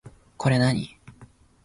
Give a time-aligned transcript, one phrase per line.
[0.37, 0.97] これ何